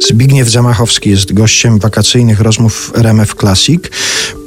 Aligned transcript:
Zbigniew 0.00 0.50
Zamachowski 0.50 1.10
jest 1.10 1.32
gościem 1.32 1.78
wakacyjnych 1.78 2.40
rozmów 2.40 2.92
RMF 2.94 3.34
Classic. 3.34 3.80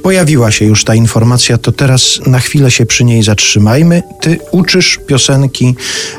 Pojawiła 0.07 0.51
się 0.51 0.65
już 0.65 0.83
ta 0.83 0.95
informacja, 0.95 1.57
to 1.57 1.71
teraz 1.71 2.19
na 2.25 2.39
chwilę 2.39 2.71
się 2.71 2.85
przy 2.85 3.03
niej 3.03 3.23
zatrzymajmy. 3.23 4.03
Ty 4.21 4.39
uczysz 4.51 4.99
piosenki 5.07 5.75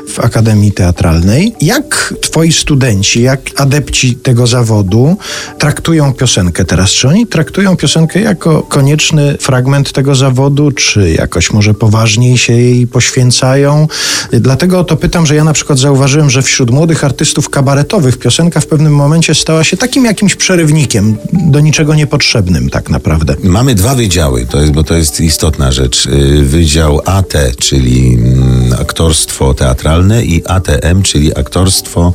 w 0.07 0.19
Akademii 0.19 0.71
Teatralnej. 0.71 1.55
Jak 1.61 2.13
twoi 2.21 2.53
studenci, 2.53 3.21
jak 3.21 3.41
adepci 3.55 4.15
tego 4.15 4.47
zawodu 4.47 5.17
traktują 5.59 6.13
piosenkę 6.13 6.65
teraz? 6.65 6.89
Czy 6.91 7.07
oni 7.07 7.27
traktują 7.27 7.77
piosenkę 7.77 8.21
jako 8.21 8.63
konieczny 8.63 9.37
fragment 9.39 9.91
tego 9.91 10.15
zawodu, 10.15 10.71
czy 10.71 11.11
jakoś 11.11 11.51
może 11.53 11.73
poważniej 11.73 12.37
się 12.37 12.53
jej 12.53 12.87
poświęcają? 12.87 13.87
Dlatego 14.31 14.83
to 14.83 14.97
pytam, 14.97 15.25
że 15.25 15.35
ja 15.35 15.43
na 15.43 15.53
przykład 15.53 15.79
zauważyłem, 15.79 16.29
że 16.29 16.41
wśród 16.41 16.71
młodych 16.71 17.03
artystów 17.03 17.49
kabaretowych 17.49 18.17
piosenka 18.17 18.59
w 18.59 18.67
pewnym 18.67 18.95
momencie 18.95 19.35
stała 19.35 19.63
się 19.63 19.77
takim 19.77 20.05
jakimś 20.05 20.35
przerywnikiem, 20.35 21.17
do 21.33 21.59
niczego 21.59 21.95
niepotrzebnym 21.95 22.69
tak 22.69 22.89
naprawdę. 22.89 23.35
Mamy 23.43 23.75
dwa 23.79 23.95
wydziały, 23.95 24.45
to 24.45 24.61
jest, 24.61 24.71
bo 24.71 24.83
to 24.83 24.95
jest 24.95 25.21
istotna 25.21 25.71
rzecz. 25.71 26.05
Y, 26.05 26.43
wydział 26.43 27.01
AT, 27.05 27.33
czyli 27.59 28.13
mm, 28.13 28.73
aktorstwo 28.81 29.53
teatralne 29.53 30.25
i 30.25 30.47
ATM, 30.47 31.01
czyli 31.01 31.39
aktorstwo 31.39 32.13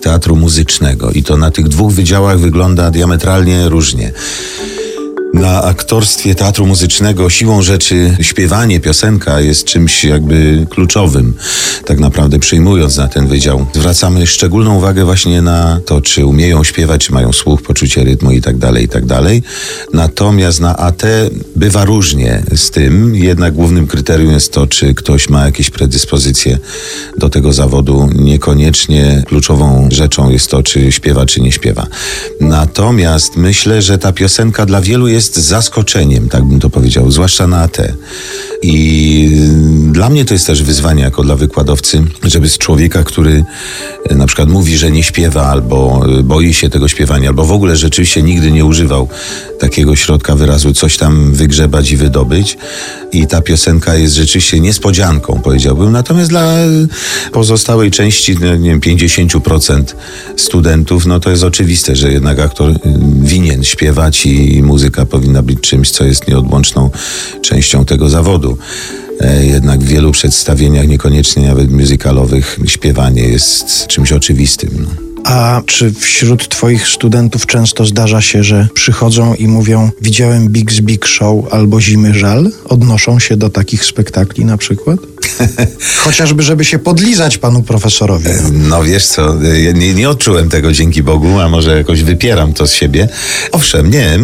teatru 0.00 0.36
muzycznego. 0.36 1.10
I 1.10 1.22
to 1.22 1.36
na 1.36 1.50
tych 1.50 1.68
dwóch 1.68 1.92
wydziałach 1.92 2.38
wygląda 2.38 2.90
diametralnie 2.90 3.68
różnie 3.68 4.12
na 5.34 5.62
aktorstwie 5.62 6.34
teatru 6.34 6.66
muzycznego 6.66 7.30
siłą 7.30 7.62
rzeczy 7.62 8.16
śpiewanie, 8.20 8.80
piosenka 8.80 9.40
jest 9.40 9.64
czymś 9.64 10.04
jakby 10.04 10.66
kluczowym, 10.70 11.34
tak 11.84 11.98
naprawdę 11.98 12.38
przyjmując 12.38 12.96
na 12.96 13.08
ten 13.08 13.26
wydział. 13.26 13.66
Zwracamy 13.72 14.26
szczególną 14.26 14.76
uwagę 14.76 15.04
właśnie 15.04 15.42
na 15.42 15.80
to, 15.86 16.00
czy 16.00 16.26
umieją 16.26 16.64
śpiewać, 16.64 17.06
czy 17.06 17.12
mają 17.12 17.32
słuch, 17.32 17.62
poczucie 17.62 18.04
rytmu 18.04 18.30
i 18.30 18.40
tak 18.40 18.56
dalej, 18.56 18.84
i 18.84 18.88
tak. 18.88 19.04
Natomiast 19.92 20.60
na 20.60 20.76
AT 20.76 21.02
bywa 21.56 21.84
różnie 21.84 22.42
z 22.56 22.70
tym, 22.70 23.14
jednak 23.14 23.54
głównym 23.54 23.86
kryterium 23.86 24.32
jest 24.32 24.52
to, 24.52 24.66
czy 24.66 24.94
ktoś 24.94 25.28
ma 25.28 25.46
jakieś 25.46 25.70
predyspozycje 25.70 26.58
do 27.18 27.28
tego 27.28 27.52
zawodu. 27.52 28.10
Niekoniecznie 28.14 29.22
kluczową 29.26 29.88
rzeczą 29.92 30.30
jest 30.30 30.50
to, 30.50 30.62
czy 30.62 30.92
śpiewa, 30.92 31.26
czy 31.26 31.40
nie 31.40 31.52
śpiewa. 31.52 31.86
Natomiast 32.54 33.36
myślę, 33.36 33.82
że 33.82 33.98
ta 33.98 34.12
piosenka 34.12 34.66
dla 34.66 34.80
wielu 34.80 35.08
jest 35.08 35.36
zaskoczeniem, 35.36 36.28
tak 36.28 36.44
bym 36.44 36.60
to 36.60 36.70
powiedział, 36.70 37.10
zwłaszcza 37.10 37.46
na 37.46 37.60
AT. 37.60 37.78
I 38.66 39.30
dla 39.92 40.08
mnie 40.08 40.24
to 40.24 40.34
jest 40.34 40.46
też 40.46 40.62
wyzwanie 40.62 41.02
jako 41.02 41.22
dla 41.22 41.36
wykładowcy, 41.36 42.04
żeby 42.22 42.48
z 42.48 42.58
człowieka, 42.58 43.02
który 43.02 43.44
e, 44.10 44.14
na 44.14 44.26
przykład 44.26 44.48
mówi, 44.48 44.76
że 44.76 44.90
nie 44.90 45.02
śpiewa 45.02 45.46
albo 45.46 46.06
e, 46.18 46.22
boi 46.22 46.54
się 46.54 46.68
tego 46.68 46.88
śpiewania, 46.88 47.28
albo 47.28 47.44
w 47.44 47.52
ogóle 47.52 47.76
rzeczywiście 47.76 48.22
nigdy 48.22 48.52
nie 48.52 48.64
używał 48.64 49.08
takiego 49.60 49.96
środka 49.96 50.34
wyrazu, 50.34 50.72
coś 50.72 50.96
tam 50.96 51.32
wygrzebać 51.32 51.90
i 51.90 51.96
wydobyć. 51.96 52.58
I 53.12 53.26
ta 53.26 53.42
piosenka 53.42 53.94
jest 53.94 54.14
rzeczywiście 54.14 54.60
niespodzianką, 54.60 55.40
powiedziałbym. 55.44 55.92
Natomiast 55.92 56.30
dla 56.30 56.54
pozostałej 57.32 57.90
części, 57.90 58.36
no, 58.40 58.56
nie 58.56 58.70
wiem, 58.70 58.80
50% 58.80 59.82
studentów, 60.36 61.06
no 61.06 61.20
to 61.20 61.30
jest 61.30 61.44
oczywiste, 61.44 61.96
że 61.96 62.12
jednak 62.12 62.38
aktor 62.38 62.72
winien 63.22 63.64
śpiewać 63.64 64.26
i 64.26 64.62
muzyka 64.62 65.06
powinna 65.06 65.42
być 65.42 65.60
czymś, 65.60 65.90
co 65.90 66.04
jest 66.04 66.28
nieodłączną 66.28 66.90
częścią 67.42 67.84
tego 67.84 68.08
zawodu. 68.08 68.53
E, 69.20 69.46
jednak 69.46 69.80
w 69.80 69.86
wielu 69.86 70.12
przedstawieniach, 70.12 70.88
niekoniecznie 70.88 71.46
nawet 71.48 71.70
muzykalowych, 71.70 72.58
śpiewanie 72.66 73.22
jest 73.22 73.86
czymś 73.86 74.12
oczywistym. 74.12 74.70
No. 74.78 75.04
A 75.24 75.62
czy 75.66 75.92
wśród 75.92 76.48
Twoich 76.48 76.88
studentów 76.88 77.46
często 77.46 77.86
zdarza 77.86 78.20
się, 78.20 78.44
że 78.44 78.68
przychodzą 78.74 79.34
i 79.34 79.48
mówią: 79.48 79.90
Widziałem 80.00 80.48
Big 80.48 80.72
Big 80.80 81.06
Show 81.06 81.52
albo 81.52 81.80
Zimy 81.80 82.14
Żal? 82.14 82.50
Odnoszą 82.64 83.18
się 83.18 83.36
do 83.36 83.50
takich 83.50 83.84
spektakli 83.84 84.44
na 84.44 84.56
przykład? 84.56 85.00
Chociażby, 86.04 86.42
żeby 86.42 86.64
się 86.64 86.78
podlizać 86.78 87.38
panu 87.38 87.62
profesorowi. 87.62 88.28
No 88.52 88.84
wiesz 88.84 89.06
co, 89.06 89.34
nie, 89.74 89.94
nie 89.94 90.10
odczułem 90.10 90.48
tego 90.48 90.72
dzięki 90.72 91.02
Bogu, 91.02 91.40
a 91.40 91.48
może 91.48 91.76
jakoś 91.76 92.02
wypieram 92.02 92.52
to 92.52 92.66
z 92.66 92.72
siebie. 92.72 93.08
Owszem, 93.52 93.90
nie, 93.90 94.18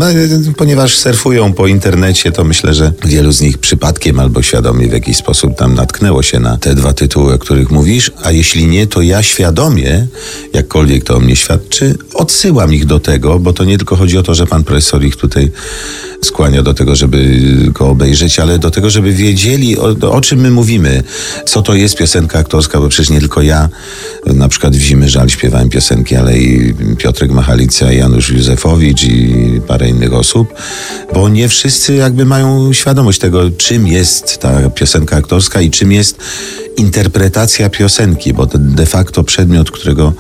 ponieważ 0.57 0.97
surfują 0.97 1.53
po 1.53 1.67
internecie, 1.67 2.33
to 2.33 2.45
myślę, 2.45 2.75
że 2.75 2.93
wielu 3.05 3.33
z 3.33 3.41
nich 3.41 3.59
przypadkiem 3.59 4.21
albo 4.21 4.43
świadomie 4.43 4.89
w 4.89 4.93
jakiś 4.93 5.17
sposób 5.17 5.55
tam 5.57 5.75
natknęło 5.75 6.23
się 6.23 6.41
na 6.41 6.57
te 6.57 6.75
dwa 6.75 6.93
tytuły, 6.93 7.35
o 7.35 7.39
których 7.39 7.71
mówisz, 7.71 8.11
a 8.23 8.31
jeśli 8.31 8.67
nie, 8.67 8.87
to 8.87 9.03
ja 9.03 9.23
świadomie, 9.23 10.07
jakkolwiek 10.53 11.05
to 11.05 11.17
o 11.17 11.21
mnie 11.21 11.37
świadczy, 11.37 11.95
odsyłam 12.15 12.75
ich 12.75 12.87
do 12.87 13.01
tego, 13.01 13.39
bo 13.39 13.53
to 13.53 13.65
nie 13.65 13.79
tylko 13.79 13.97
chodzi 13.97 14.19
o 14.19 14.23
to, 14.23 14.35
że 14.35 14.47
pan 14.47 14.65
profesor 14.65 15.05
ich 15.05 15.17
tutaj 15.17 15.51
skłania 16.25 16.63
do 16.63 16.75
tego, 16.75 16.97
żeby 16.97 17.41
go 17.69 17.89
obejrzeć, 17.89 18.39
ale 18.39 18.59
do 18.59 18.71
tego, 18.71 18.91
żeby 18.91 19.13
wiedzieli, 19.13 19.79
o, 19.79 19.97
o, 20.11 20.21
czym 20.21 20.41
my 20.41 20.51
mówimy, 20.51 21.03
co 21.47 21.63
to 21.63 21.75
jest 21.75 21.97
piosenka 21.97 22.39
aktorska, 22.39 22.81
bo 22.81 22.89
przecież 22.89 23.11
nie 23.11 23.21
tylko 23.21 23.43
ja, 23.43 23.69
na 24.27 24.49
przykład 24.49 24.77
w 24.77 24.81
Zimy 24.81 25.09
Żal 25.09 25.29
śpiewałem 25.29 25.69
piosenki, 25.69 26.17
ale 26.17 26.39
i 26.39 26.75
Piotrek 26.99 27.31
Machalica, 27.31 27.93
Janusz 27.93 28.31
Józefowicz 28.31 29.05
i 29.05 29.61
parę 29.67 29.89
innych 29.89 30.15
osób, 30.15 30.55
bo 31.15 31.29
nie 31.29 31.49
wszyscy 31.49 31.95
jakby 31.95 32.25
mają 32.25 32.73
świadomość 32.73 33.19
tego, 33.19 33.51
czym 33.51 33.87
jest 33.87 34.39
ta 34.39 34.71
piosenka 34.71 35.17
aktorska 35.17 35.61
i 35.61 35.71
czym 35.71 35.93
jest 35.93 36.19
interpretacja 36.77 37.71
piosenki, 37.71 38.35
bo 38.35 38.47
de 38.55 38.87
facto 38.87 39.25
przedmiot, 39.25 39.71
którego 39.71 40.13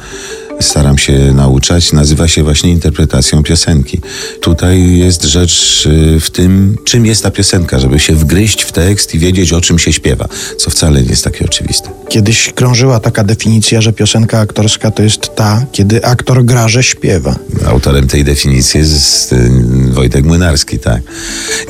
staram 0.60 0.98
się 0.98 1.32
nauczać, 1.32 1.92
nazywa 1.92 2.28
się 2.28 2.42
właśnie 2.42 2.70
interpretacją 2.70 3.42
piosenki. 3.42 4.00
Tutaj 4.40 4.98
jest 4.98 5.24
rzecz 5.24 5.86
y, 5.86 6.20
w 6.20 6.30
tym, 6.30 6.76
czym 6.84 7.06
jest 7.06 7.22
ta 7.22 7.30
piosenka, 7.30 7.78
żeby 7.78 7.98
się 7.98 8.14
wgryźć 8.14 8.62
w 8.62 8.72
tekst 8.72 9.14
i 9.14 9.18
wiedzieć, 9.18 9.52
o 9.52 9.60
czym 9.60 9.78
się 9.78 9.92
śpiewa, 9.92 10.28
co 10.58 10.70
wcale 10.70 11.02
nie 11.02 11.08
jest 11.08 11.24
takie 11.24 11.44
oczywiste. 11.44 11.90
Kiedyś 12.08 12.52
krążyła 12.52 13.00
taka 13.00 13.24
definicja, 13.24 13.80
że 13.80 13.92
piosenka 13.92 14.38
aktorska 14.38 14.90
to 14.90 15.02
jest 15.02 15.34
ta, 15.34 15.66
kiedy 15.72 16.04
aktor 16.04 16.44
gra, 16.44 16.68
że 16.68 16.82
śpiewa. 16.82 17.36
Autorem 17.66 18.08
tej 18.08 18.24
definicji 18.24 18.80
jest 18.80 19.32
y, 19.32 19.50
Wojtek 19.90 20.24
Młynarski, 20.24 20.78
tak. 20.78 21.02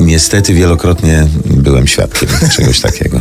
Niestety 0.00 0.54
wielokrotnie 0.54 1.26
byłem 1.46 1.86
świadkiem 1.86 2.28
czegoś 2.56 2.80
takiego. 2.80 3.20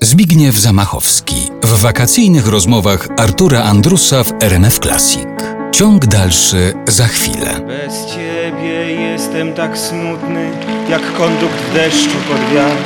Zbigniew 0.00 0.58
Zamachowski 0.58 1.50
w 1.62 1.80
wakacyjnych 1.80 2.46
rozmowach 2.46 3.08
Artura 3.16 3.62
Andrusa 3.62 4.24
w 4.24 4.32
RMF 4.42 4.78
Classic. 4.78 5.26
Ciąg 5.72 6.06
dalszy 6.06 6.74
za 6.88 7.06
chwilę. 7.06 7.60
Bez 7.66 8.06
ciebie 8.06 8.92
jestem 8.94 9.54
tak 9.54 9.78
smutny, 9.78 10.50
jak 10.90 11.12
kondukt 11.12 11.54
w 11.70 11.74
deszczu 11.74 12.16
pod 12.28 12.54
wiatr. 12.54 12.82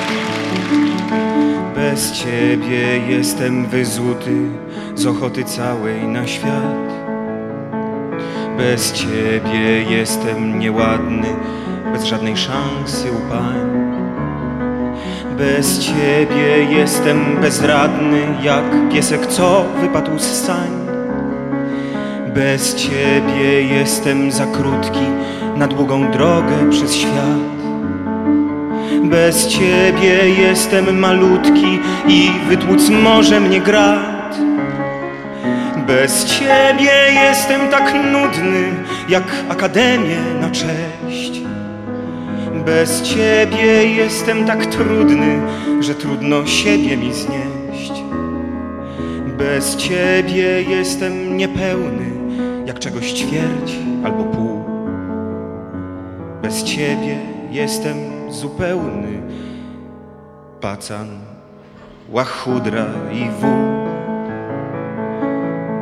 Bez 1.74 2.12
ciebie 2.12 2.98
jestem 3.08 3.66
wyzuty 3.66 4.50
z 4.94 5.06
ochoty 5.06 5.44
całej 5.44 6.02
na 6.02 6.26
świat. 6.26 6.88
Bez 8.56 8.92
ciebie 8.92 9.82
jestem 9.90 10.58
nieładny, 10.58 11.28
bez 11.92 12.04
żadnej 12.04 12.36
szansy 12.36 13.12
u 13.12 13.30
pań. 13.30 13.91
Bez 15.42 15.78
ciebie 15.78 16.64
jestem 16.70 17.40
bezradny, 17.40 18.20
jak 18.42 18.64
piesek, 18.92 19.26
co 19.26 19.64
wypadł 19.80 20.18
z 20.18 20.44
sań. 20.44 20.70
Bez 22.34 22.74
ciebie 22.74 23.62
jestem 23.62 24.32
za 24.32 24.46
krótki 24.46 25.06
na 25.56 25.66
długą 25.66 26.10
drogę 26.10 26.70
przez 26.70 26.94
świat. 26.94 27.52
Bez 29.04 29.46
ciebie 29.46 30.30
jestem 30.38 30.98
malutki 30.98 31.78
i 32.08 32.30
wytłuc 32.48 32.88
może 32.90 33.40
mnie 33.40 33.60
grat. 33.60 34.36
Bez 35.86 36.24
ciebie 36.24 36.92
jestem 37.14 37.68
tak 37.70 37.94
nudny, 37.94 38.72
jak 39.08 39.24
akademię 39.48 40.18
na 40.40 40.50
cześć. 40.50 41.51
Bez 42.64 43.02
ciebie 43.02 43.86
jestem 43.86 44.46
tak 44.46 44.66
trudny, 44.66 45.40
że 45.80 45.94
trudno 45.94 46.46
siebie 46.46 46.96
mi 46.96 47.12
znieść. 47.12 47.92
Bez 49.38 49.76
ciebie 49.76 50.62
jestem 50.62 51.36
niepełny, 51.36 52.10
jak 52.66 52.78
czegoś 52.78 53.12
ćwierć 53.12 53.78
albo 54.04 54.24
pół. 54.24 54.64
Bez 56.42 56.64
ciebie 56.64 57.18
jestem 57.50 57.96
zupełny, 58.30 59.22
pacan, 60.60 61.08
łachudra 62.10 62.86
i 63.12 63.40
wół. 63.40 63.72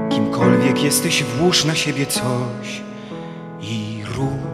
Kimkolwiek 0.08 0.82
jesteś, 0.82 1.24
włóż 1.24 1.64
na 1.64 1.74
siebie 1.74 2.06
coś 2.06 2.82
i 3.60 4.02
rusz. 4.16 4.49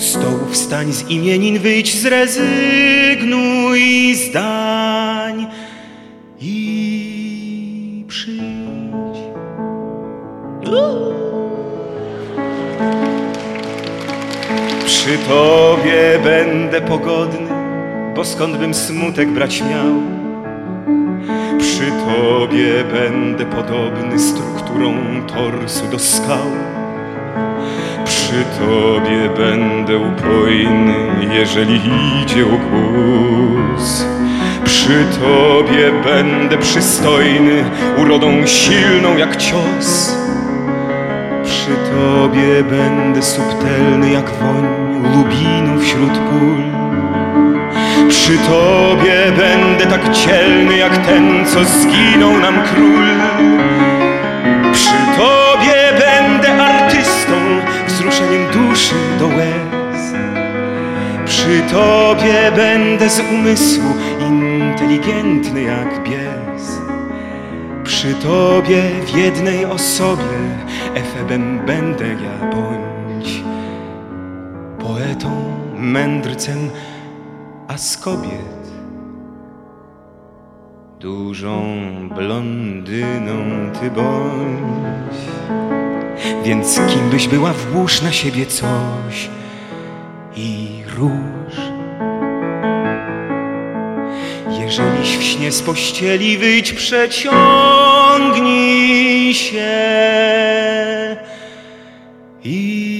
Od 0.00 0.06
stołu 0.06 0.46
wstań 0.50 0.92
z 0.92 1.10
imienin, 1.10 1.58
wyjdź, 1.58 2.00
zrezygnuj 2.00 3.80
zdań 4.14 5.46
i 6.40 8.04
przyjdź. 8.08 9.18
Przy 14.86 15.18
tobie 15.28 16.18
będę 16.24 16.80
pogodny, 16.80 17.48
bo 18.16 18.24
skąd 18.24 18.56
bym 18.56 18.74
smutek 18.74 19.28
brać 19.28 19.60
miał? 19.60 20.02
Przy 21.58 21.90
tobie 21.90 22.84
będę 22.92 23.46
podobny 23.46 24.18
strukturą 24.18 24.94
torsu 25.26 25.86
do 25.90 25.98
skał. 25.98 26.50
Przy 28.10 28.44
tobie 28.58 29.28
będę 29.36 29.98
upojny, 29.98 30.94
jeżeli 31.32 31.80
idzie 32.22 32.44
głos. 32.44 34.04
Przy 34.64 35.04
tobie 35.20 35.92
będę 36.04 36.58
przystojny, 36.58 37.64
urodą 37.96 38.46
silną 38.46 39.16
jak 39.16 39.36
cios. 39.36 40.16
Przy 41.44 41.70
tobie 41.70 42.64
będę 42.70 43.22
subtelny 43.22 44.10
jak 44.10 44.30
woń 44.30 44.66
lubinu 45.14 45.80
wśród 45.80 46.12
pól. 46.12 46.62
Przy 48.08 48.38
tobie 48.38 49.32
będę 49.36 49.86
tak 49.86 50.12
cielny 50.12 50.76
jak 50.76 51.06
ten, 51.06 51.46
co 51.46 51.64
zginął 51.64 52.38
nam 52.38 52.54
król. 52.74 53.04
Do 59.20 59.26
łez. 59.26 60.14
Przy 61.26 61.60
tobie 61.60 62.52
będę 62.56 63.10
z 63.10 63.20
umysłu 63.20 63.90
inteligentny 64.20 65.62
jak 65.62 66.04
bies. 66.04 66.80
Przy 67.84 68.14
tobie 68.14 68.82
w 69.06 69.16
jednej 69.16 69.64
osobie 69.64 70.38
efebem 70.94 71.60
będę 71.66 72.08
ja 72.08 72.50
bądź 72.50 73.42
poetą, 74.78 75.30
mędrcem, 75.76 76.70
a 77.68 77.78
z 77.78 77.96
kobiet 77.96 78.60
dużą 81.00 81.62
blondyną 82.16 83.36
ty 83.80 83.90
bądź. 83.90 85.89
Więc 86.44 86.80
kim 86.88 87.10
byś 87.10 87.28
była, 87.28 87.52
włóż 87.52 88.02
na 88.02 88.12
siebie 88.12 88.46
coś 88.46 89.30
i 90.36 90.82
róż. 90.96 91.54
Jeżeliś 94.60 95.16
w 95.16 95.22
śnie 95.22 95.52
z 95.52 95.62
pościeli 95.62 96.38
wyjdź, 96.38 96.72
przeciągnij 96.72 97.34
się 99.34 99.70
i 102.44 102.99